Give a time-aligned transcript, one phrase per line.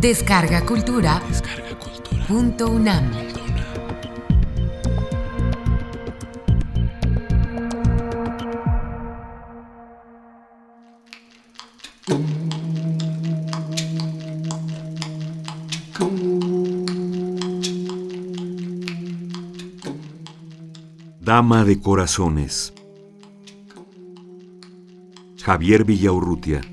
[0.00, 1.20] Descarga Cultura.
[2.26, 3.10] Punto UNAM.
[21.20, 22.72] Dama de corazones.
[25.42, 26.69] Javier Villaurrutia.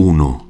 [0.00, 0.44] 1.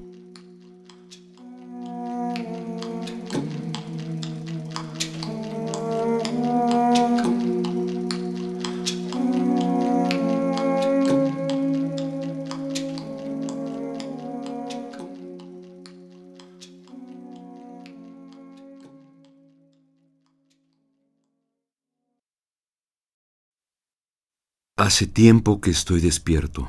[24.76, 26.68] Hace tiempo que estoy despierto.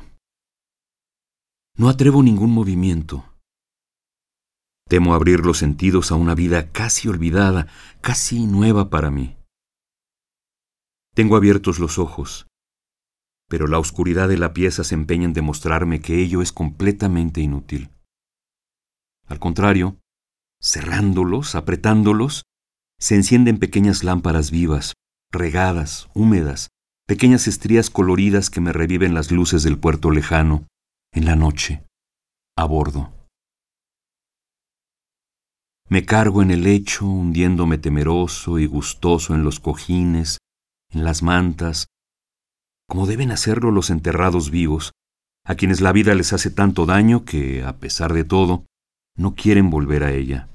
[1.79, 3.23] No atrevo ningún movimiento.
[4.89, 7.67] Temo abrir los sentidos a una vida casi olvidada,
[8.01, 9.37] casi nueva para mí.
[11.15, 12.47] Tengo abiertos los ojos,
[13.47, 17.91] pero la oscuridad de la pieza se empeña en demostrarme que ello es completamente inútil.
[19.25, 20.01] Al contrario,
[20.61, 22.43] cerrándolos, apretándolos,
[22.99, 24.95] se encienden pequeñas lámparas vivas,
[25.31, 26.71] regadas, húmedas,
[27.07, 30.67] pequeñas estrías coloridas que me reviven las luces del puerto lejano,
[31.11, 31.85] en la noche,
[32.57, 33.13] a bordo.
[35.87, 40.37] Me cargo en el lecho, hundiéndome temeroso y gustoso en los cojines,
[40.91, 41.87] en las mantas,
[42.87, 44.91] como deben hacerlo los enterrados vivos,
[45.45, 48.65] a quienes la vida les hace tanto daño que, a pesar de todo,
[49.15, 50.47] no quieren volver a ella.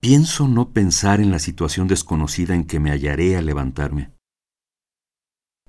[0.00, 4.12] Pienso no pensar en la situación desconocida en que me hallaré al levantarme.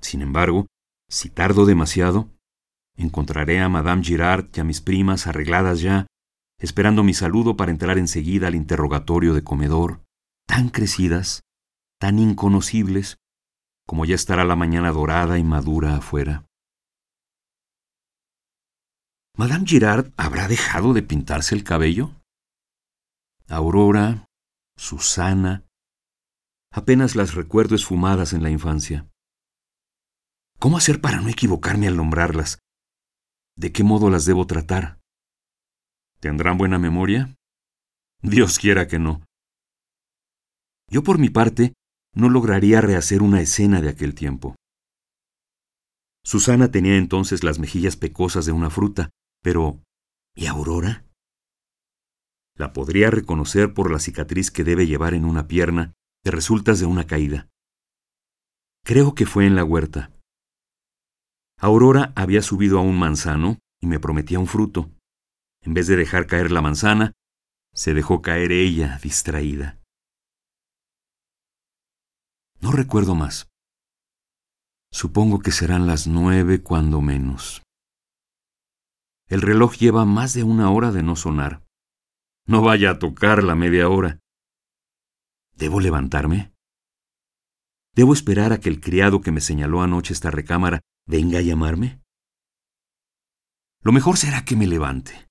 [0.00, 0.66] Sin embargo,
[1.10, 2.30] si tardo demasiado,
[2.96, 6.06] encontraré a Madame Girard y a mis primas arregladas ya,
[6.58, 10.04] esperando mi saludo para entrar enseguida al interrogatorio de comedor,
[10.46, 11.42] tan crecidas,
[11.98, 13.18] tan inconocibles,
[13.86, 16.46] como ya estará la mañana dorada y madura afuera.
[19.36, 22.12] ¿Madame Girard habrá dejado de pintarse el cabello?
[23.48, 24.28] Aurora,
[24.76, 25.64] Susana,
[26.72, 29.09] apenas las recuerdo esfumadas en la infancia.
[30.60, 32.58] ¿Cómo hacer para no equivocarme al nombrarlas?
[33.56, 35.00] ¿De qué modo las debo tratar?
[36.20, 37.34] ¿Tendrán buena memoria?
[38.20, 39.22] Dios quiera que no.
[40.90, 41.72] Yo por mi parte
[42.14, 44.54] no lograría rehacer una escena de aquel tiempo.
[46.22, 49.08] Susana tenía entonces las mejillas pecosas de una fruta,
[49.42, 49.82] pero
[50.34, 51.06] ¿y Aurora?
[52.54, 56.84] La podría reconocer por la cicatriz que debe llevar en una pierna de resultas de
[56.84, 57.48] una caída.
[58.84, 60.19] Creo que fue en la huerta.
[61.62, 64.90] Aurora había subido a un manzano y me prometía un fruto.
[65.62, 67.12] En vez de dejar caer la manzana,
[67.74, 69.78] se dejó caer ella, distraída.
[72.60, 73.50] No recuerdo más.
[74.90, 77.62] Supongo que serán las nueve cuando menos.
[79.28, 81.62] El reloj lleva más de una hora de no sonar.
[82.46, 84.18] No vaya a tocar la media hora.
[85.56, 86.52] ¿Debo levantarme?
[87.94, 92.00] ¿Debo esperar a que el criado que me señaló anoche esta recámara venga a llamarme?
[93.82, 95.26] Lo mejor será que me levante.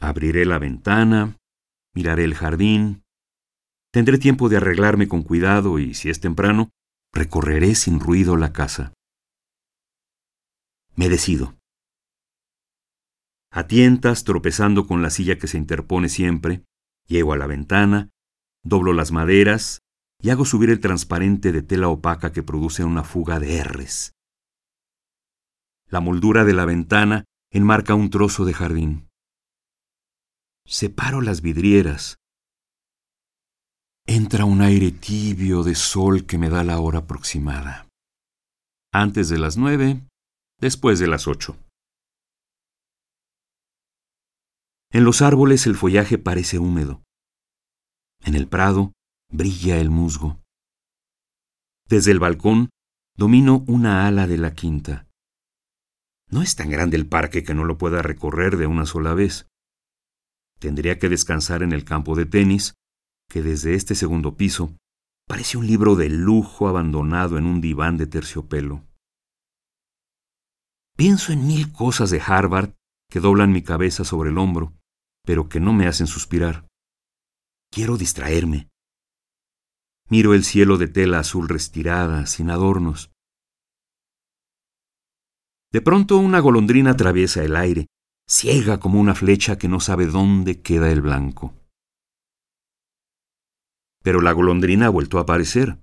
[0.00, 1.36] Abriré la ventana,
[1.94, 3.04] miraré el jardín,
[3.92, 6.70] tendré tiempo de arreglarme con cuidado y, si es temprano,
[7.12, 8.94] recorreré sin ruido la casa.
[10.96, 11.54] Me decido.
[13.50, 16.64] A tientas, tropezando con la silla que se interpone siempre,
[17.06, 18.08] llego a la ventana,
[18.64, 19.80] doblo las maderas
[20.22, 24.12] y hago subir el transparente de tela opaca que produce una fuga de R's.
[25.92, 29.10] La moldura de la ventana enmarca un trozo de jardín.
[30.66, 32.16] Separo las vidrieras.
[34.06, 37.88] Entra un aire tibio de sol que me da la hora aproximada.
[38.90, 40.00] Antes de las nueve,
[40.58, 41.58] después de las ocho.
[44.92, 47.02] En los árboles el follaje parece húmedo.
[48.24, 48.92] En el prado
[49.30, 50.40] brilla el musgo.
[51.86, 52.70] Desde el balcón
[53.14, 55.06] domino una ala de la quinta.
[56.32, 59.46] No es tan grande el parque que no lo pueda recorrer de una sola vez.
[60.58, 62.74] Tendría que descansar en el campo de tenis,
[63.28, 64.74] que desde este segundo piso
[65.28, 68.82] parece un libro de lujo abandonado en un diván de terciopelo.
[70.96, 72.74] Pienso en mil cosas de Harvard
[73.10, 74.72] que doblan mi cabeza sobre el hombro,
[75.24, 76.66] pero que no me hacen suspirar.
[77.70, 78.70] Quiero distraerme.
[80.08, 83.11] Miro el cielo de tela azul restirada, sin adornos.
[85.72, 87.86] De pronto una golondrina atraviesa el aire,
[88.28, 91.54] ciega como una flecha que no sabe dónde queda el blanco.
[94.02, 95.78] Pero la golondrina ha vuelto a aparecer.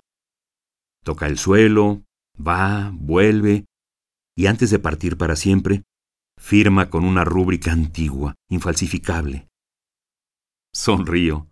[1.03, 2.03] Toca el suelo,
[2.35, 3.65] va, vuelve,
[4.37, 5.83] y antes de partir para siempre,
[6.37, 9.47] firma con una rúbrica antigua, infalsificable.
[10.71, 11.47] Sonrío.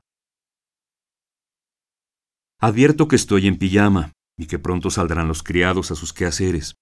[2.60, 6.75] Advierto que estoy en pijama y que pronto saldrán los criados a sus quehaceres.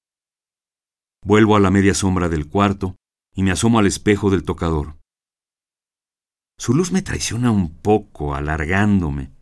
[1.25, 2.97] Vuelvo a la media sombra del cuarto
[3.33, 4.99] y me asomo al espejo del tocador.
[6.59, 9.33] Su luz me traiciona un poco, alargándome.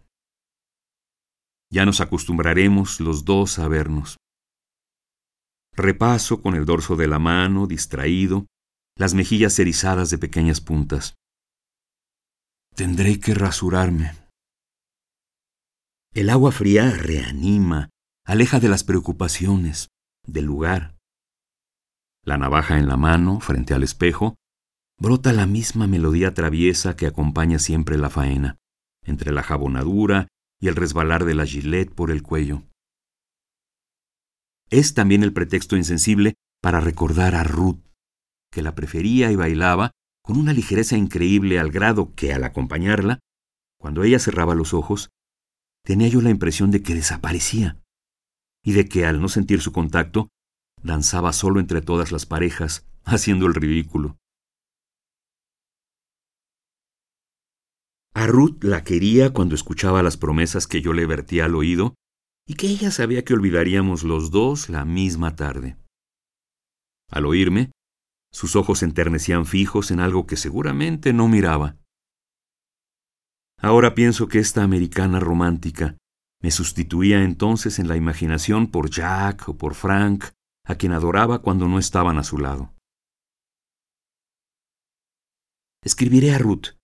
[1.69, 4.15] Ya nos acostumbraremos los dos a vernos.
[5.73, 8.47] Repaso con el dorso de la mano, distraído,
[8.95, 11.15] las mejillas erizadas de pequeñas puntas.
[12.75, 14.13] Tendré que rasurarme.
[16.13, 17.89] El agua fría reanima,
[18.25, 19.89] aleja de las preocupaciones,
[20.25, 20.92] del lugar.
[22.25, 24.35] La navaja en la mano, frente al espejo,
[24.97, 28.57] brota la misma melodía traviesa que acompaña siempre la faena,
[29.03, 30.29] entre la jabonadura
[30.61, 32.63] y el resbalar de la gilet por el cuello.
[34.69, 37.81] Es también el pretexto insensible para recordar a Ruth,
[38.51, 39.91] que la prefería y bailaba
[40.23, 43.19] con una ligereza increíble al grado que al acompañarla,
[43.77, 45.09] cuando ella cerraba los ojos,
[45.83, 47.77] tenía yo la impresión de que desaparecía
[48.63, 50.29] y de que al no sentir su contacto,
[50.83, 54.17] danzaba solo entre todas las parejas, haciendo el ridículo.
[58.15, 61.95] A Ruth la quería cuando escuchaba las promesas que yo le vertía al oído
[62.47, 65.77] y que ella sabía que olvidaríamos los dos la misma tarde.
[67.09, 67.71] Al oírme,
[68.31, 71.77] sus ojos se enternecían fijos en algo que seguramente no miraba.
[73.59, 75.97] Ahora pienso que esta americana romántica
[76.41, 80.25] me sustituía entonces en la imaginación por Jack o por Frank,
[80.65, 82.73] a quien adoraba cuando no estaban a su lado.
[85.83, 86.77] Escribiré a Ruth,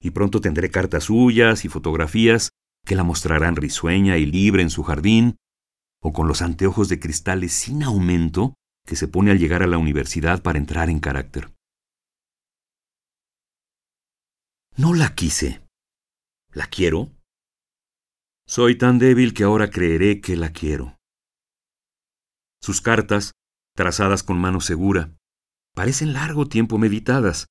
[0.00, 2.50] y pronto tendré cartas suyas y fotografías
[2.86, 5.36] que la mostrarán risueña y libre en su jardín,
[6.00, 8.54] o con los anteojos de cristales sin aumento
[8.86, 11.54] que se pone al llegar a la universidad para entrar en carácter.
[14.76, 15.66] No la quise.
[16.52, 17.10] ¿La quiero?
[18.46, 20.93] Soy tan débil que ahora creeré que la quiero.
[22.64, 23.32] Sus cartas,
[23.76, 25.14] trazadas con mano segura,
[25.74, 27.48] parecen largo tiempo meditadas.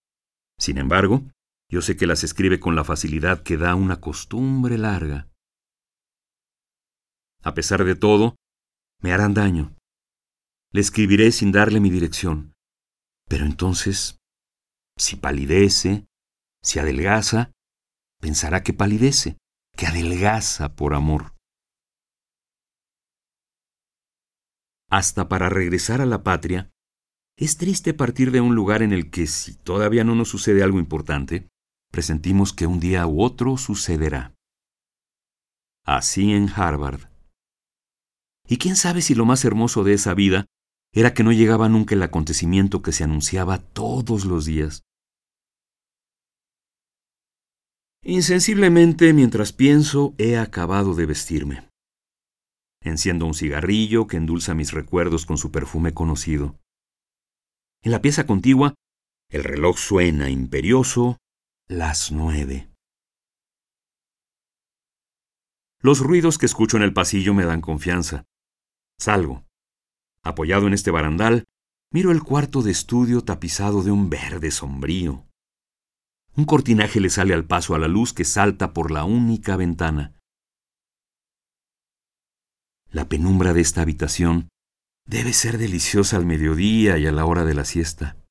[0.57, 1.29] Sin embargo,
[1.69, 5.29] yo sé que las escribe con la facilidad que da una costumbre larga.
[7.43, 8.37] A pesar de todo,
[9.03, 9.75] me harán daño.
[10.71, 12.53] Le escribiré sin darle mi dirección.
[13.29, 14.17] Pero entonces,
[14.97, 16.07] si palidece,
[16.63, 17.51] si adelgaza,
[18.19, 19.37] pensará que palidece,
[19.77, 21.32] que adelgaza por amor.
[24.93, 26.69] Hasta para regresar a la patria,
[27.35, 30.77] es triste partir de un lugar en el que, si todavía no nos sucede algo
[30.77, 31.47] importante,
[31.91, 34.35] presentimos que un día u otro sucederá.
[35.83, 37.09] Así en Harvard.
[38.47, 40.45] Y quién sabe si lo más hermoso de esa vida
[40.93, 44.83] era que no llegaba nunca el acontecimiento que se anunciaba todos los días.
[48.03, 51.72] Insensiblemente, mientras pienso, he acabado de vestirme.
[52.83, 56.59] Enciendo un cigarrillo que endulza mis recuerdos con su perfume conocido.
[57.81, 58.75] En la pieza contigua,
[59.29, 61.17] el reloj suena imperioso
[61.67, 62.69] las nueve.
[65.79, 68.25] Los ruidos que escucho en el pasillo me dan confianza.
[68.99, 69.45] Salgo.
[70.23, 71.45] Apoyado en este barandal,
[71.91, 75.25] miro el cuarto de estudio tapizado de un verde sombrío.
[76.35, 80.13] Un cortinaje le sale al paso a la luz que salta por la única ventana.
[82.93, 84.49] La penumbra de esta habitación
[85.07, 88.23] debe ser deliciosa al mediodía y a la hora de la siesta.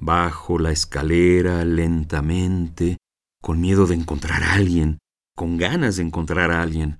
[0.00, 2.96] Bajo la escalera lentamente,
[3.40, 4.98] con miedo de encontrar a alguien,
[5.36, 6.98] con ganas de encontrar a alguien.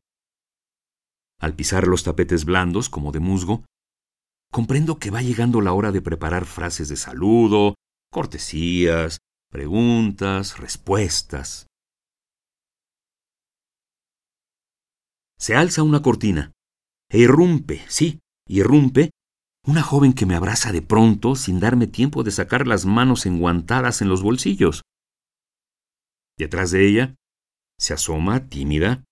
[1.41, 3.65] Al pisar los tapetes blandos, como de musgo,
[4.53, 7.75] comprendo que va llegando la hora de preparar frases de saludo,
[8.13, 9.19] cortesías,
[9.51, 11.67] preguntas, respuestas.
[15.43, 16.53] Se alza una cortina
[17.11, 19.11] e irrumpe, sí, irrumpe
[19.67, 24.03] una joven que me abraza de pronto sin darme tiempo de sacar las manos enguantadas
[24.03, 24.83] en los bolsillos.
[26.39, 27.17] Detrás de ella
[27.77, 29.03] se asoma, tímida,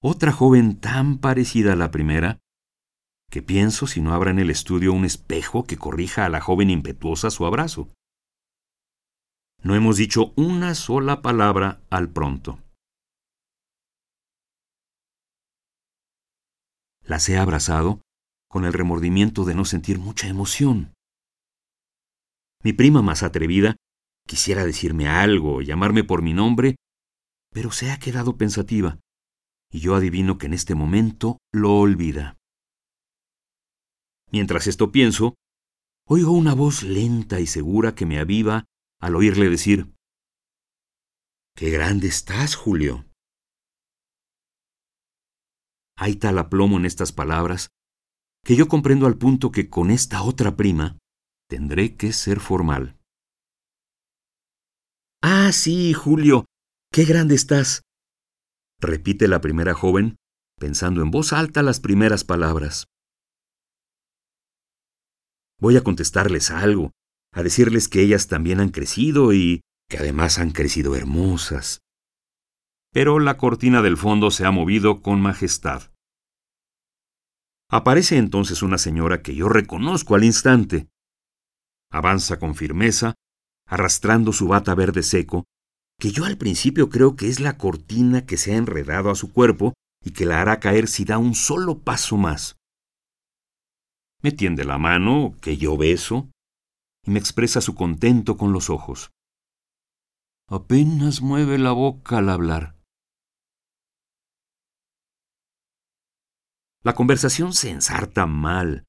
[0.00, 2.38] otra joven tan parecida a la primera,
[3.28, 6.70] que pienso si no habrá en el estudio un espejo que corrija a la joven
[6.70, 7.88] impetuosa su abrazo.
[9.64, 12.60] No hemos dicho una sola palabra al pronto.
[17.06, 18.00] Las he abrazado
[18.48, 20.92] con el remordimiento de no sentir mucha emoción.
[22.62, 23.76] Mi prima más atrevida
[24.26, 26.76] quisiera decirme algo, llamarme por mi nombre,
[27.52, 28.98] pero se ha quedado pensativa,
[29.70, 32.36] y yo adivino que en este momento lo olvida.
[34.32, 35.36] Mientras esto pienso,
[36.08, 38.64] oigo una voz lenta y segura que me aviva
[39.00, 39.92] al oírle decir,
[41.56, 43.06] Qué grande estás, Julio.
[45.98, 47.70] Hay tal aplomo en estas palabras
[48.44, 50.98] que yo comprendo al punto que con esta otra prima
[51.48, 52.96] tendré que ser formal.
[55.22, 56.44] Ah, sí, Julio,
[56.92, 57.82] qué grande estás.
[58.80, 60.16] Repite la primera joven,
[60.60, 62.86] pensando en voz alta las primeras palabras.
[65.58, 66.92] Voy a contestarles algo,
[67.32, 71.80] a decirles que ellas también han crecido y que además han crecido hermosas.
[72.96, 75.92] Pero la cortina del fondo se ha movido con majestad.
[77.70, 80.88] Aparece entonces una señora que yo reconozco al instante.
[81.92, 83.12] Avanza con firmeza,
[83.66, 85.44] arrastrando su bata verde seco,
[86.00, 89.30] que yo al principio creo que es la cortina que se ha enredado a su
[89.30, 92.56] cuerpo y que la hará caer si da un solo paso más.
[94.22, 96.30] Me tiende la mano, que yo beso,
[97.04, 99.10] y me expresa su contento con los ojos.
[100.48, 102.75] Apenas mueve la boca al hablar.
[106.86, 108.86] La conversación se ensarta mal.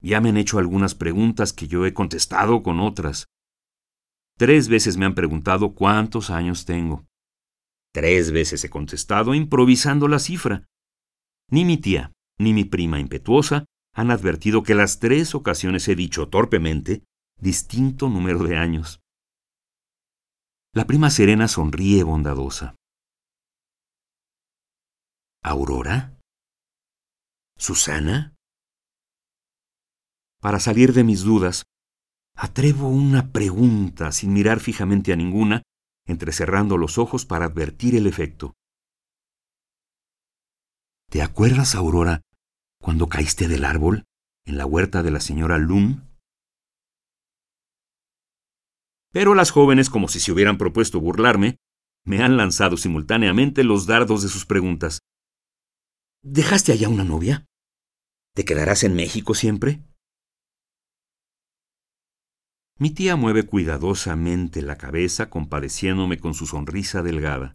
[0.00, 3.26] Ya me han hecho algunas preguntas que yo he contestado con otras.
[4.38, 7.04] Tres veces me han preguntado cuántos años tengo.
[7.92, 10.64] Tres veces he contestado improvisando la cifra.
[11.50, 16.30] Ni mi tía, ni mi prima impetuosa han advertido que las tres ocasiones he dicho
[16.30, 17.04] torpemente
[17.38, 19.02] distinto número de años.
[20.72, 22.76] La prima Serena sonríe bondadosa.
[25.42, 26.16] ¿Aurora?
[27.60, 28.34] ¿Susana?
[30.40, 31.66] Para salir de mis dudas,
[32.34, 35.62] atrevo una pregunta sin mirar fijamente a ninguna,
[36.06, 38.54] entrecerrando los ojos para advertir el efecto.
[41.10, 42.22] ¿Te acuerdas, Aurora,
[42.80, 44.04] cuando caíste del árbol
[44.46, 46.08] en la huerta de la señora Lund?
[49.12, 51.58] Pero las jóvenes, como si se hubieran propuesto burlarme,
[52.06, 55.00] me han lanzado simultáneamente los dardos de sus preguntas.
[56.22, 57.49] ¿Dejaste allá una novia?
[58.34, 59.82] ¿Te quedarás en México siempre?
[62.78, 67.54] Mi tía mueve cuidadosamente la cabeza compadeciéndome con su sonrisa delgada.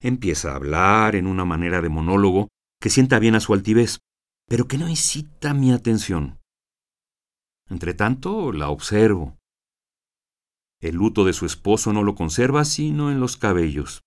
[0.00, 2.48] Empieza a hablar en una manera de monólogo
[2.80, 4.00] que sienta bien a su altivez,
[4.48, 6.40] pero que no incita mi atención.
[7.70, 9.38] Entretanto, la observo.
[10.80, 14.02] El luto de su esposo no lo conserva sino en los cabellos.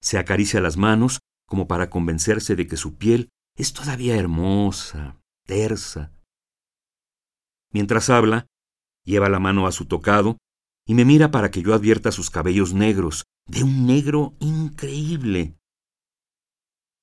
[0.00, 6.12] Se acaricia las manos como para convencerse de que su piel es todavía hermosa, tersa.
[7.72, 8.46] Mientras habla,
[9.04, 10.38] lleva la mano a su tocado
[10.86, 15.56] y me mira para que yo advierta sus cabellos negros, de un negro increíble.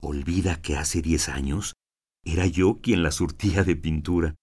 [0.02, 1.76] Olvida que hace diez años
[2.24, 4.36] era yo quien la surtía de pintura.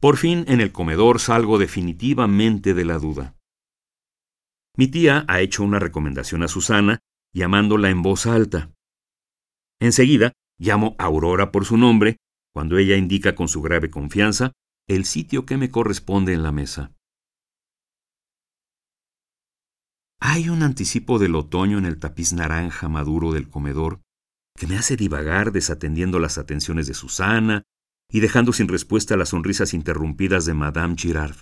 [0.00, 3.35] Por fin en el comedor salgo definitivamente de la duda.
[4.76, 7.00] Mi tía ha hecho una recomendación a Susana,
[7.32, 8.72] llamándola en voz alta.
[9.80, 12.16] Enseguida llamo a Aurora por su nombre,
[12.52, 14.52] cuando ella indica con su grave confianza
[14.88, 16.92] el sitio que me corresponde en la mesa.
[20.20, 24.00] Hay un anticipo del otoño en el tapiz naranja maduro del comedor
[24.56, 27.62] que me hace divagar desatendiendo las atenciones de Susana,
[28.10, 31.36] y dejando sin respuesta las sonrisas interrumpidas de Madame Girard.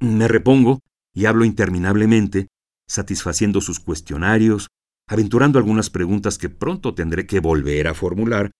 [0.00, 0.80] Me repongo
[1.16, 2.48] y hablo interminablemente,
[2.86, 4.68] satisfaciendo sus cuestionarios,
[5.08, 8.50] aventurando algunas preguntas que pronto tendré que volver a formular,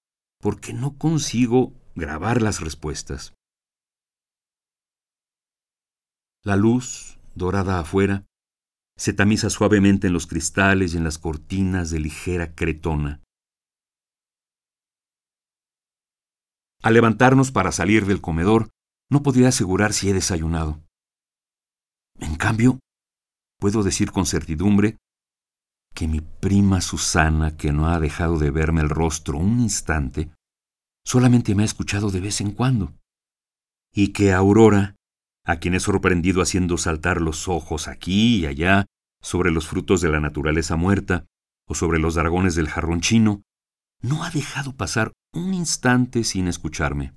[0.40, 3.34] porque no consigo grabar las respuestas.
[6.42, 8.24] La luz, dorada afuera,
[8.96, 13.22] se tamiza suavemente en los cristales y en las cortinas de ligera cretona.
[16.82, 18.70] Al levantarnos para salir del comedor,
[19.10, 20.85] no podría asegurar si he desayunado.
[22.36, 22.80] En cambio,
[23.58, 24.98] puedo decir con certidumbre
[25.94, 30.30] que mi prima Susana, que no ha dejado de verme el rostro un instante,
[31.02, 32.92] solamente me ha escuchado de vez en cuando,
[33.90, 34.96] y que Aurora,
[35.46, 38.84] a quien he sorprendido haciendo saltar los ojos aquí y allá
[39.22, 41.24] sobre los frutos de la naturaleza muerta
[41.66, 43.40] o sobre los dragones del jarrón chino,
[44.02, 47.16] no ha dejado pasar un instante sin escucharme.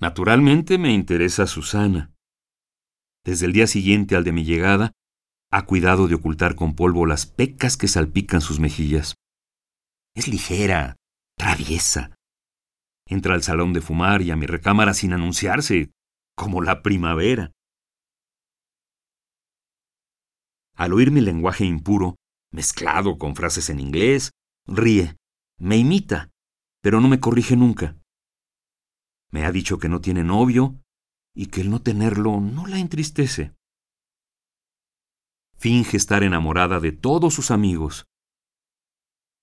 [0.00, 2.10] Naturalmente me interesa Susana.
[3.24, 4.92] Desde el día siguiente al de mi llegada,
[5.50, 9.14] Ha cuidado de ocultar con polvo las pecas que salpican sus mejillas.
[10.16, 10.96] Es ligera,
[11.38, 12.16] traviesa.
[13.06, 15.92] Entra al salón de fumar y a mi recámara sin anunciarse,
[16.34, 17.52] como la primavera.
[20.74, 22.16] Al oír mi lenguaje impuro,
[22.50, 24.32] mezclado con frases en inglés,
[24.66, 25.14] ríe,
[25.60, 26.30] me imita,
[26.82, 27.96] pero no me corrige nunca.
[29.30, 30.80] Me ha dicho que no tiene novio
[31.34, 33.54] y que el no tenerlo no la entristece.
[35.56, 38.06] Finge estar enamorada de todos sus amigos.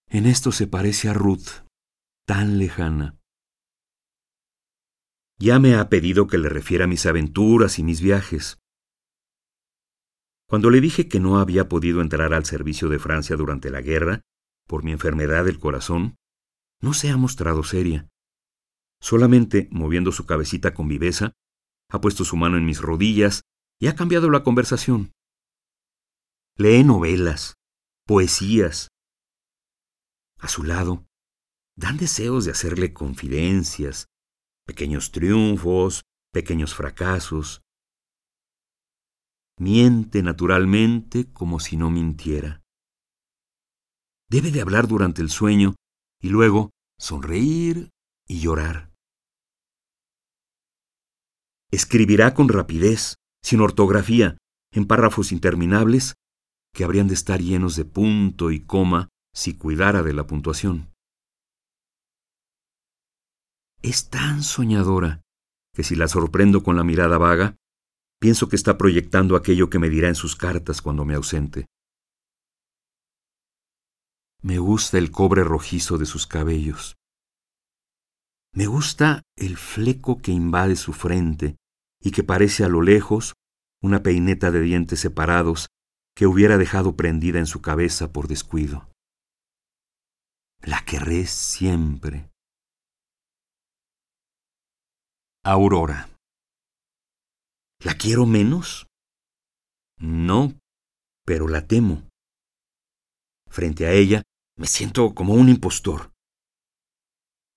[0.08, 1.66] En esto se parece a Ruth,
[2.26, 3.18] tan lejana.
[5.40, 8.60] Ya me ha pedido que le refiera mis aventuras y mis viajes.
[10.48, 14.22] Cuando le dije que no había podido entrar al servicio de Francia durante la guerra,
[14.68, 16.16] por mi enfermedad del corazón,
[16.82, 18.08] no se ha mostrado seria.
[19.02, 21.34] Solamente, moviendo su cabecita con viveza,
[21.92, 23.42] ha puesto su mano en mis rodillas
[23.80, 25.12] y ha cambiado la conversación.
[26.58, 27.56] Lee novelas,
[28.08, 28.88] poesías.
[30.40, 31.06] A su lado,
[31.76, 34.08] dan deseos de hacerle confidencias,
[34.66, 37.62] pequeños triunfos, pequeños fracasos.
[39.60, 42.62] Miente naturalmente como si no mintiera.
[44.30, 45.76] Debe de hablar durante el sueño
[46.22, 47.90] y luego sonreír
[48.28, 48.91] y llorar.
[51.72, 54.38] Escribirá con rapidez, sin ortografía,
[54.74, 56.16] en párrafos interminables
[56.74, 60.94] que habrían de estar llenos de punto y coma si cuidara de la puntuación.
[63.82, 65.22] Es tan soñadora
[65.74, 67.56] que si la sorprendo con la mirada vaga,
[68.20, 71.68] pienso que está proyectando aquello que me dirá en sus cartas cuando me ausente.
[74.42, 76.98] Me gusta el cobre rojizo de sus cabellos.
[78.54, 81.56] Me gusta el fleco que invade su frente
[82.02, 83.34] y que parece a lo lejos
[83.82, 85.68] una peineta de dientes separados
[86.16, 88.90] que hubiera dejado prendida en su cabeza por descuido.
[90.62, 92.30] La querré siempre.
[95.44, 96.10] Aurora.
[97.80, 98.86] ¿La quiero menos?
[99.98, 100.54] No,
[101.26, 102.08] pero la temo.
[103.50, 104.22] Frente a ella
[104.56, 106.12] me siento como un impostor.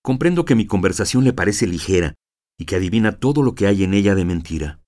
[0.03, 2.15] Comprendo que mi conversación le parece ligera
[2.59, 4.81] y que adivina todo lo que hay en ella de mentira.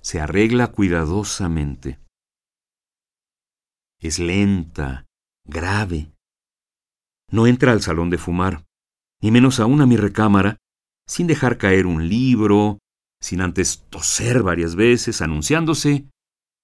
[0.00, 2.00] Se arregla cuidadosamente.
[3.98, 5.06] Es lenta,
[5.44, 6.12] grave.
[7.30, 8.64] No entra al salón de fumar,
[9.20, 10.56] ni menos aún a mi recámara,
[11.06, 12.78] sin dejar caer un libro,
[13.20, 16.08] sin antes toser varias veces, anunciándose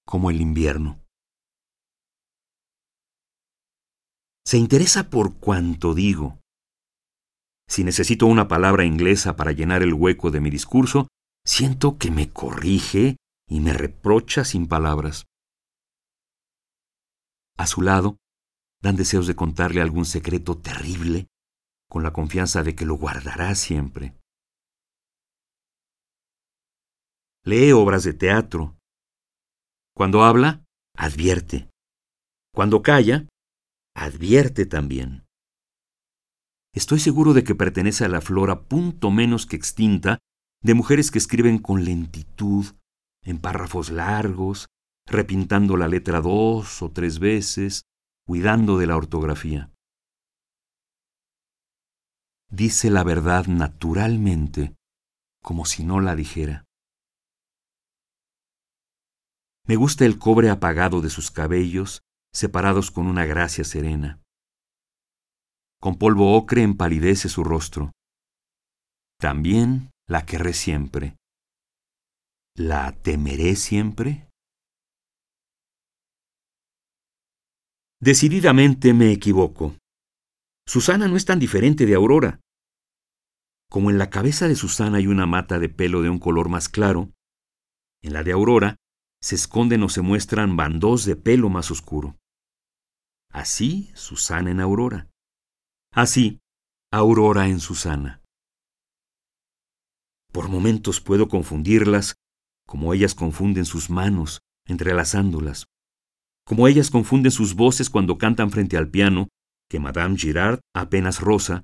[0.05, 1.03] como el invierno.
[4.45, 6.39] Se interesa por cuanto digo.
[7.67, 11.07] Si necesito una palabra inglesa para llenar el hueco de mi discurso,
[11.45, 15.25] siento que me corrige y me reprocha sin palabras.
[17.57, 18.17] A su lado,
[18.81, 21.27] dan deseos de contarle algún secreto terrible,
[21.89, 24.15] con la confianza de que lo guardará siempre.
[27.43, 28.77] Lee obras de teatro.
[29.95, 30.63] Cuando habla,
[30.95, 31.69] advierte.
[32.53, 33.27] Cuando calla,
[33.95, 35.26] advierte también.
[36.77, 40.19] Estoy seguro de que pertenece a la flora punto menos que extinta
[40.61, 42.67] de mujeres que escriben con lentitud,
[43.23, 44.67] en párrafos largos,
[45.07, 47.81] repintando la letra dos o tres veces,
[48.27, 49.71] cuidando de la ortografía.
[52.51, 54.75] Dice la verdad naturalmente,
[55.41, 56.65] como si no la dijera.
[59.65, 64.21] Me gusta el cobre apagado de sus cabellos separados con una gracia serena.
[65.79, 67.91] Con polvo ocre empalidece su rostro.
[69.19, 71.15] También la querré siempre.
[72.55, 74.29] ¿La temeré siempre?
[77.99, 79.75] Decididamente me equivoco.
[80.67, 82.39] Susana no es tan diferente de Aurora.
[83.69, 86.69] Como en la cabeza de Susana hay una mata de pelo de un color más
[86.69, 87.11] claro,
[88.01, 88.75] en la de Aurora
[89.21, 92.15] se esconden o se muestran bandos de pelo más oscuro.
[93.31, 95.09] Así Susana en Aurora.
[95.97, 96.41] Así
[96.91, 98.21] Aurora en Susana.
[100.31, 102.17] Por momentos puedo confundirlas
[102.67, 105.65] como ellas confunden sus manos entrelazándolas,
[106.45, 109.29] como ellas confunden sus voces cuando cantan frente al piano,
[109.71, 111.63] que Madame Girard apenas rosa,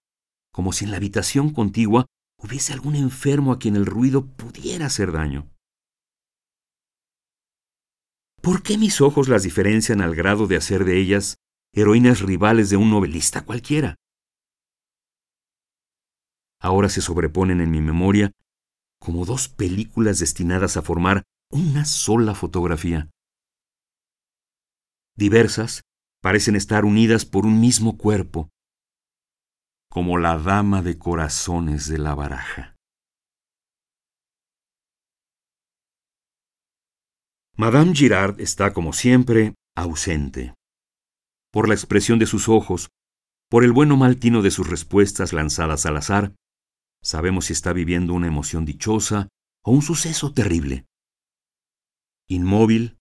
[0.51, 2.07] como si en la habitación contigua
[2.41, 5.47] hubiese algún enfermo a quien el ruido pudiera hacer daño.
[8.41, 11.35] ¿Por qué mis ojos las diferencian al grado de hacer de ellas
[11.71, 13.95] heroínas rivales de un novelista cualquiera?
[16.63, 18.31] Ahora se sobreponen en mi memoria
[18.97, 23.09] como dos películas destinadas a formar una sola fotografía.
[25.15, 25.81] diversas,
[26.21, 28.49] parecen estar unidas por un mismo cuerpo,
[29.91, 32.75] como la dama de corazones de la baraja.
[37.57, 40.55] Madame Girard está, como siempre, ausente.
[41.51, 42.89] Por la expresión de sus ojos,
[43.49, 46.33] por el bueno mal tino de sus respuestas lanzadas al azar,
[47.03, 49.27] sabemos si está viviendo una emoción dichosa
[49.63, 50.85] o un suceso terrible.
[52.27, 52.97] Inmóvil,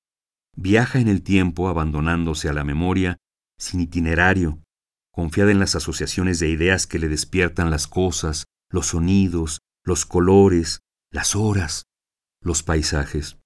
[0.56, 3.16] viaja en el tiempo abandonándose a la memoria,
[3.58, 4.62] sin itinerario,
[5.12, 10.80] confiada en las asociaciones de ideas que le despiertan las cosas, los sonidos, los colores,
[11.10, 11.84] las horas,
[12.40, 13.38] los paisajes.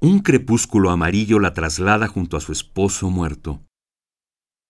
[0.00, 3.64] Un crepúsculo amarillo la traslada junto a su esposo muerto.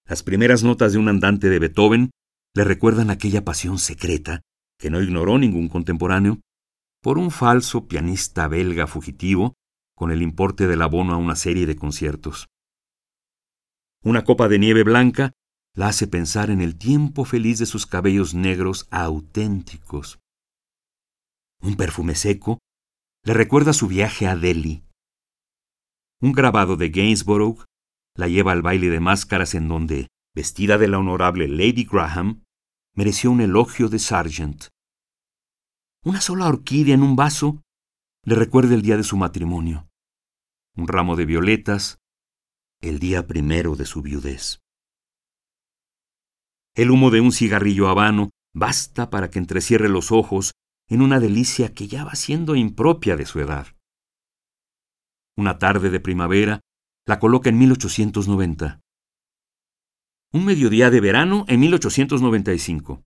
[0.07, 2.11] Las primeras notas de un andante de Beethoven
[2.57, 4.41] le recuerdan aquella pasión secreta,
[4.79, 6.41] que no ignoró ningún contemporáneo,
[7.03, 9.53] por un falso pianista belga fugitivo
[9.95, 12.47] con el importe del abono a una serie de conciertos.
[14.03, 15.33] Una copa de nieve blanca
[15.75, 20.19] la hace pensar en el tiempo feliz de sus cabellos negros auténticos.
[21.61, 22.59] Un perfume seco
[23.23, 24.83] le recuerda su viaje a Delhi.
[26.23, 27.65] Un grabado de Gainsborough
[28.17, 32.46] la lleva al baile de máscaras en donde, vestida de la honorable Lady Graham,
[32.97, 34.69] mereció un elogio de Sargent.
[36.03, 37.63] Una sola orquídea en un vaso
[38.25, 39.89] le recuerda el día de su matrimonio.
[40.75, 41.99] Un ramo de violetas,
[42.81, 44.61] el día primero de su viudez.
[46.75, 50.53] El humo de un cigarrillo habano basta para que entrecierre los ojos
[50.89, 53.67] en una delicia que ya va siendo impropia de su edad.
[55.37, 56.61] Una tarde de primavera
[57.07, 58.81] la coloca en 1890.
[60.37, 63.03] Un mediodía de verano en 1895.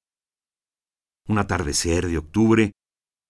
[1.29, 2.73] Un atardecer de octubre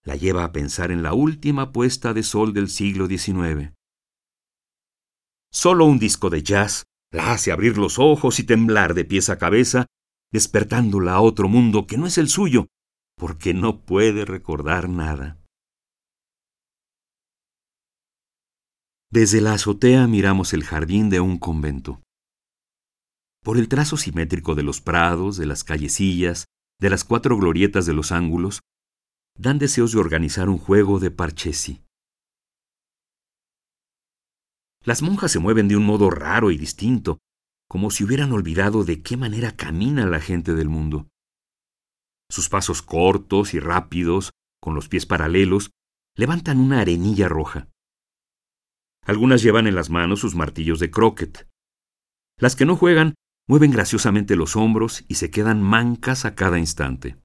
[0.07, 3.75] la lleva a pensar en la última puesta de sol del siglo XIX.
[5.53, 9.37] Solo un disco de jazz la hace abrir los ojos y temblar de pies a
[9.37, 9.85] cabeza,
[10.33, 12.69] despertándola a otro mundo que no es el suyo,
[13.19, 15.45] porque no puede recordar nada.
[19.11, 22.01] Desde la azotea miramos el jardín de un convento.
[23.43, 26.47] Por el trazo simétrico de los prados, de las callecillas,
[26.79, 28.61] de las cuatro glorietas de los ángulos,
[29.37, 31.83] dan deseos de organizar un juego de parchesi.
[34.85, 37.19] Las monjas se mueven de un modo raro y distinto,
[37.69, 41.09] como si hubieran olvidado de qué manera camina la gente del mundo.
[42.31, 45.71] Sus pasos cortos y rápidos, con los pies paralelos,
[46.17, 47.69] levantan una arenilla roja.
[49.05, 51.49] Algunas llevan en las manos sus martillos de croquet.
[52.39, 53.15] Las que no juegan
[53.51, 57.21] mueven graciosamente los hombros y se quedan mancas a cada instante.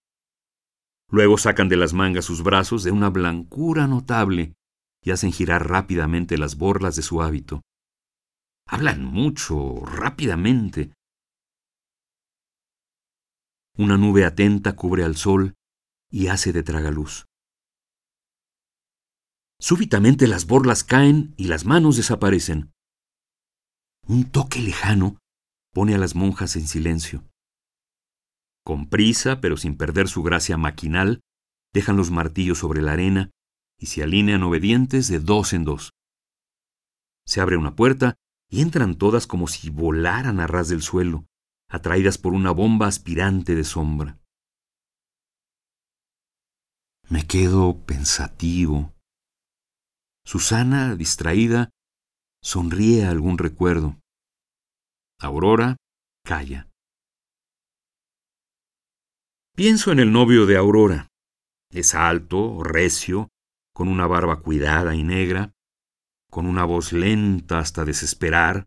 [1.12, 4.56] Luego sacan de las mangas sus brazos de una blancura notable
[5.04, 7.62] y hacen girar rápidamente las borlas de su hábito.
[8.68, 10.94] Hablan mucho, rápidamente.
[13.78, 15.54] Una nube atenta cubre al sol
[16.10, 17.26] y hace de tragaluz.
[19.60, 22.72] Súbitamente las borlas caen y las manos desaparecen.
[24.08, 25.20] Un toque lejano
[25.76, 27.26] pone a las monjas en silencio.
[28.64, 31.20] Con prisa, pero sin perder su gracia maquinal,
[31.74, 33.32] dejan los martillos sobre la arena
[33.78, 35.92] y se alinean obedientes de dos en dos.
[37.28, 38.16] Se abre una puerta
[38.50, 41.26] y entran todas como si volaran a ras del suelo,
[41.70, 44.18] atraídas por una bomba aspirante de sombra.
[47.10, 48.96] Me quedo pensativo,
[50.26, 51.70] Susana, distraída,
[52.42, 54.00] sonríe a algún recuerdo.
[55.26, 55.78] Aurora
[56.24, 56.70] calla.
[59.56, 61.08] Pienso en el novio de Aurora.
[61.72, 63.30] Es alto, recio,
[63.74, 65.54] con una barba cuidada y negra,
[66.30, 68.66] con una voz lenta hasta desesperar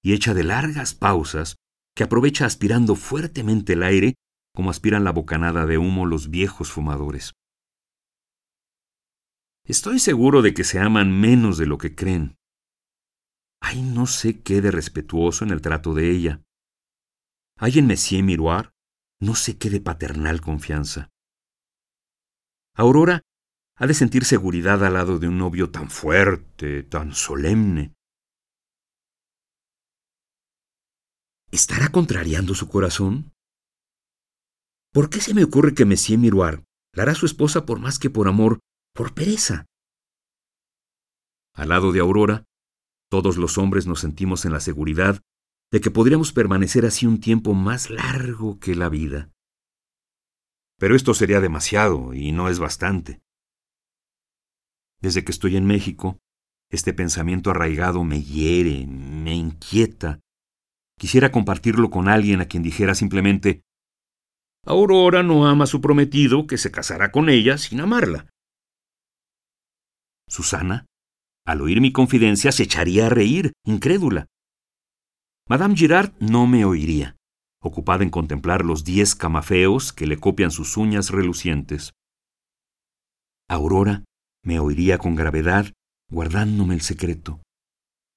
[0.00, 1.56] y hecha de largas pausas
[1.96, 4.14] que aprovecha aspirando fuertemente el aire
[4.54, 7.32] como aspiran la bocanada de humo los viejos fumadores.
[9.64, 12.36] Estoy seguro de que se aman menos de lo que creen.
[13.60, 16.42] Hay no sé qué de respetuoso en el trato de ella.
[17.58, 18.72] Hay en Monsieur Miroir
[19.20, 21.08] no sé qué de paternal confianza.
[22.74, 23.22] Aurora
[23.76, 27.94] ha de sentir seguridad al lado de un novio tan fuerte, tan solemne.
[31.50, 33.32] ¿Estará contrariando su corazón?
[34.92, 38.10] ¿Por qué se me ocurre que Monsieur Miroir la hará su esposa por más que
[38.10, 38.58] por amor
[38.96, 39.66] por pereza.
[41.54, 42.44] Al lado de Aurora,
[43.10, 45.22] todos los hombres nos sentimos en la seguridad
[45.72, 49.30] de que podríamos permanecer así un tiempo más largo que la vida.
[50.78, 53.20] Pero esto sería demasiado y no es bastante.
[55.00, 56.18] Desde que estoy en México,
[56.68, 60.20] Este pensamiento arraigado me hiere, me inquieta.
[60.98, 63.62] Quisiera compartirlo con alguien a quien dijera simplemente,
[64.64, 68.28] Aurora no ama a su prometido que se casará con ella sin amarla.
[70.28, 70.86] Susana,
[71.46, 74.26] al oír mi confidencia, se echaría a reír, incrédula.
[75.48, 77.16] Madame Girard no me oiría,
[77.62, 81.92] ocupada en contemplar los diez camafeos que le copian sus uñas relucientes.
[83.48, 84.04] Aurora
[84.42, 85.72] me oiría con gravedad,
[86.10, 87.40] guardándome el secreto,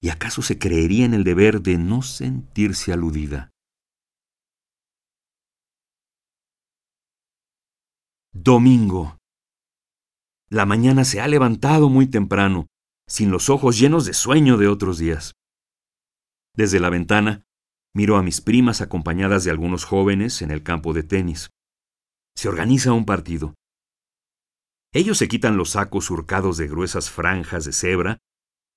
[0.02, 3.52] y acaso se creería en el deber de no sentirse aludida.
[8.34, 9.18] Domingo.
[10.50, 12.68] La mañana se ha levantado muy temprano,
[13.10, 15.34] sin los ojos llenos de sueño de otros días.
[16.56, 17.44] Desde la ventana,
[17.94, 21.50] miro a mis primas acompañadas de algunos jóvenes en el campo de tenis.
[22.36, 23.56] Se organiza un partido.
[24.94, 28.18] Ellos se quitan los sacos surcados de gruesas franjas de cebra,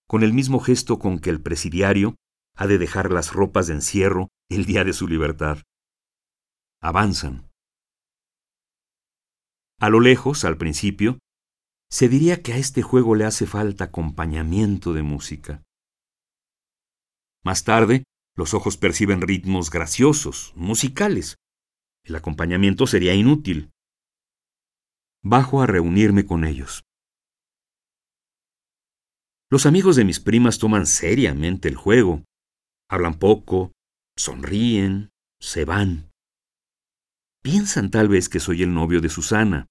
[0.09, 2.17] con el mismo gesto con que el presidiario
[2.57, 5.59] ha de dejar las ropas de encierro el día de su libertad.
[6.81, 7.49] Avanzan.
[9.79, 11.19] A lo lejos, al principio,
[11.93, 15.63] se diría que a este juego le hace falta acompañamiento de música.
[17.45, 21.37] Más tarde, los ojos perciben ritmos graciosos, musicales.
[22.03, 23.73] El acompañamiento sería inútil.
[25.23, 26.83] Bajo a reunirme con ellos.
[29.51, 32.25] Los amigos de mis primas toman seriamente el juego.
[32.89, 33.73] Hablan poco,
[34.17, 36.11] sonríen, se van.
[37.43, 39.67] Piensan tal vez que soy el novio de Susana,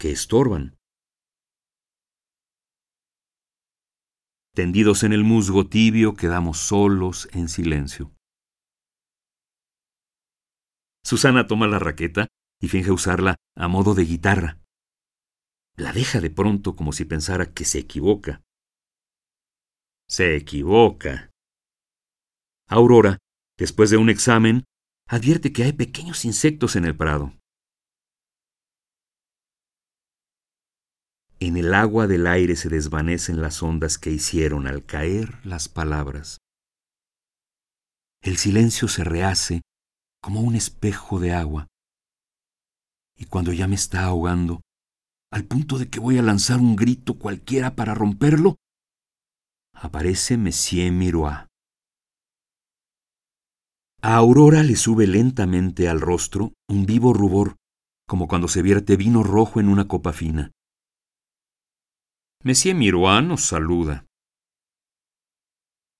[0.00, 0.79] que estorban.
[4.54, 8.12] Tendidos en el musgo tibio, quedamos solos en silencio.
[11.04, 12.26] Susana toma la raqueta
[12.60, 14.58] y finge usarla a modo de guitarra.
[15.76, 18.42] La deja de pronto como si pensara que se equivoca.
[20.08, 21.30] Se equivoca.
[22.68, 23.18] Aurora,
[23.56, 24.64] después de un examen,
[25.08, 27.39] advierte que hay pequeños insectos en el prado.
[31.42, 36.36] En el agua del aire se desvanecen las ondas que hicieron al caer las palabras.
[38.22, 39.62] El silencio se rehace
[40.20, 41.66] como un espejo de agua.
[43.16, 44.60] Y cuando ya me está ahogando,
[45.32, 48.56] al punto de que voy a lanzar un grito cualquiera para romperlo,
[49.72, 51.46] aparece Monsieur Miroir.
[54.02, 57.56] A Aurora le sube lentamente al rostro un vivo rubor,
[58.06, 60.52] como cuando se vierte vino rojo en una copa fina.
[62.42, 64.06] Monsieur Miroir nos saluda.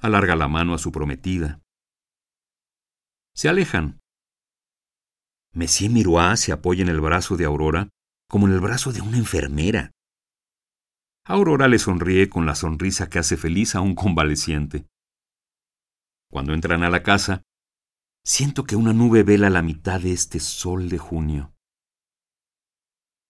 [0.01, 1.61] Alarga la mano a su prometida.
[3.35, 4.01] Se alejan.
[5.53, 7.91] Monsieur Miroir se apoya en el brazo de Aurora
[8.27, 9.91] como en el brazo de una enfermera.
[11.27, 14.87] Aurora le sonríe con la sonrisa que hace feliz a un convaleciente.
[16.31, 17.43] Cuando entran a la casa,
[18.25, 21.53] siento que una nube vela la mitad de este sol de junio.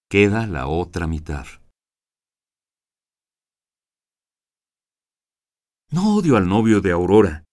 [0.09, 1.60] Queda la otra mitad.
[5.93, 7.45] No odio al novio de Aurora.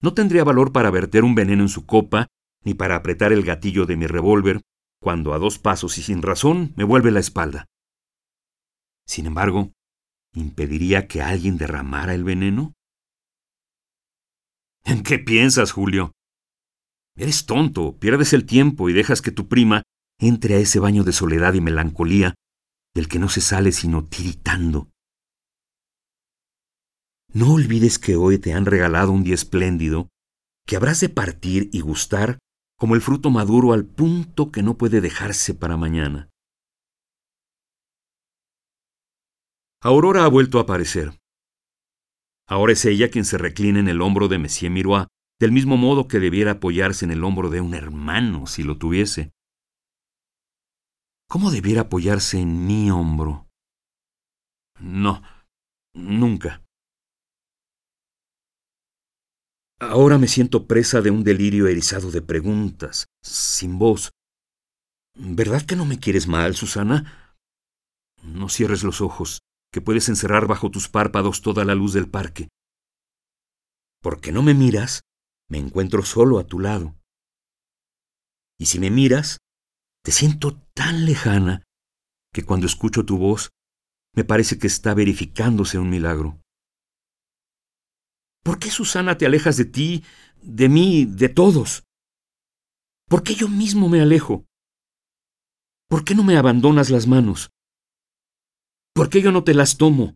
[0.00, 2.26] No tendría valor para verter un veneno en su copa,
[2.64, 4.62] ni para apretar el gatillo de mi revólver,
[5.00, 7.66] cuando a dos pasos y sin razón me vuelve la espalda.
[9.06, 9.72] Sin embargo,
[10.32, 12.72] ¿impediría que alguien derramara el veneno?
[14.84, 16.12] ¿En qué piensas, Julio?
[17.14, 19.82] Eres tonto, pierdes el tiempo y dejas que tu prima
[20.18, 22.34] entre a ese baño de soledad y melancolía
[22.94, 24.88] del que no se sale sino tiritando.
[27.36, 30.08] No olvides que hoy te han regalado un día espléndido,
[30.66, 32.38] que habrás de partir y gustar
[32.78, 36.30] como el fruto maduro al punto que no puede dejarse para mañana.
[39.82, 41.20] Aurora ha vuelto a aparecer.
[42.48, 46.08] Ahora es ella quien se reclina en el hombro de Monsieur Miroir, del mismo modo
[46.08, 49.32] que debiera apoyarse en el hombro de un hermano si lo tuviese.
[51.28, 53.46] ¿Cómo debiera apoyarse en mi hombro?
[54.80, 55.22] No,
[55.92, 56.65] nunca.
[59.78, 64.10] Ahora me siento presa de un delirio erizado de preguntas, sin voz.
[65.14, 67.36] ¿Verdad que no me quieres mal, Susana?
[68.22, 72.48] No cierres los ojos, que puedes encerrar bajo tus párpados toda la luz del parque.
[74.00, 75.02] Porque no me miras,
[75.48, 76.94] me encuentro solo a tu lado.
[78.58, 79.38] Y si me miras,
[80.02, 81.64] te siento tan lejana
[82.32, 83.50] que cuando escucho tu voz,
[84.14, 86.40] me parece que está verificándose un milagro.
[88.46, 90.04] ¿Por qué, Susana, te alejas de ti,
[90.40, 91.82] de mí, de todos?
[93.08, 94.44] ¿Por qué yo mismo me alejo?
[95.88, 97.50] ¿Por qué no me abandonas las manos?
[98.94, 100.14] ¿Por qué yo no te las tomo?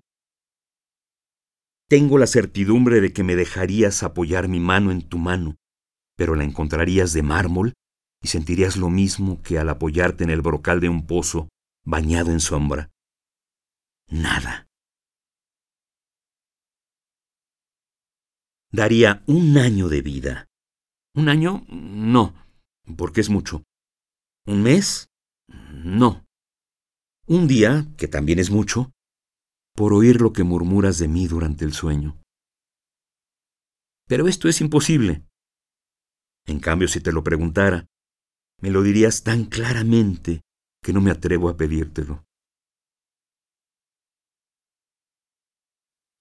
[1.88, 5.56] Tengo la certidumbre de que me dejarías apoyar mi mano en tu mano,
[6.16, 7.72] pero la encontrarías de mármol
[8.22, 11.48] y sentirías lo mismo que al apoyarte en el brocal de un pozo
[11.84, 12.90] bañado en sombra.
[14.08, 14.69] Nada.
[18.72, 20.46] Daría un año de vida.
[21.14, 21.64] ¿Un año?
[21.68, 22.34] No,
[22.96, 23.64] porque es mucho.
[24.46, 25.08] ¿Un mes?
[25.48, 26.24] No.
[27.26, 28.92] Un día, que también es mucho,
[29.74, 32.20] por oír lo que murmuras de mí durante el sueño.
[34.06, 35.24] Pero esto es imposible.
[36.46, 37.86] En cambio, si te lo preguntara,
[38.60, 40.42] me lo dirías tan claramente
[40.82, 42.24] que no me atrevo a pedírtelo.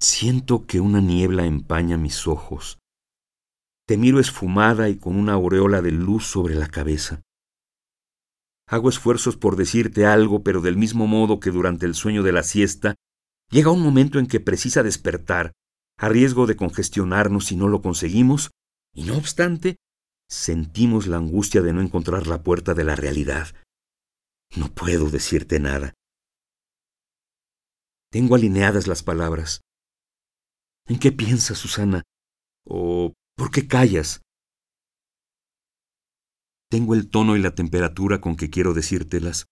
[0.01, 2.79] Siento que una niebla empaña mis ojos.
[3.85, 7.21] Te miro esfumada y con una aureola de luz sobre la cabeza.
[8.65, 12.43] Hago esfuerzos por decirte algo, pero del mismo modo que durante el sueño de la
[12.43, 12.95] siesta,
[13.49, 15.51] llega un momento en que precisa despertar,
[15.97, 18.51] a riesgo de congestionarnos si no lo conseguimos,
[18.93, 19.75] y no obstante,
[20.29, 23.53] sentimos la angustia de no encontrar la puerta de la realidad.
[24.55, 25.93] No puedo decirte nada.
[28.11, 29.61] Tengo alineadas las palabras.
[30.89, 32.01] ¿En qué piensas, Susana?
[32.65, 34.21] ¿O por qué callas?
[36.67, 39.45] Tengo el tono y la temperatura con que quiero decírtelas,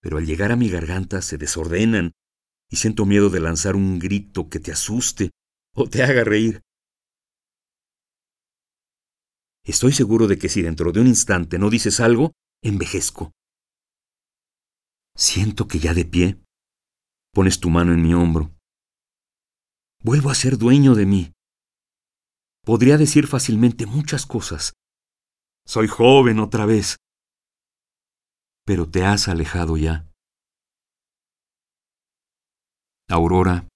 [0.00, 2.12] pero al llegar a mi garganta se desordenan
[2.70, 5.30] y siento miedo de lanzar un grito que te asuste
[5.74, 6.62] o te haga reír.
[9.64, 13.32] Estoy seguro de que si dentro de un instante no dices algo, envejezco.
[15.16, 16.40] Siento que ya de pie
[17.32, 18.55] pones tu mano en mi hombro.
[20.08, 21.32] Vuelvo a ser dueño de mí.
[22.64, 24.72] Podría decir fácilmente muchas cosas,
[25.66, 26.94] soy joven otra vez.
[28.64, 30.08] Pero te has alejado ya.
[33.08, 33.66] Aurora,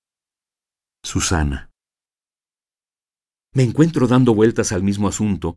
[1.02, 1.68] Susana.
[3.52, 5.56] Me encuentro dando vueltas al mismo asunto,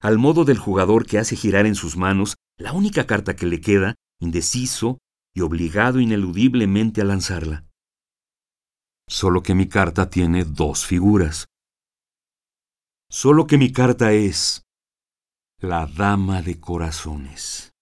[0.00, 3.60] al modo del jugador que hace girar en sus manos la única carta que le
[3.60, 4.98] queda, indeciso
[5.34, 7.66] y obligado ineludiblemente a lanzarla.
[9.08, 11.46] Solo que mi carta tiene dos figuras.
[13.10, 14.62] Solo que mi carta es
[15.60, 17.72] la Dama de Corazones.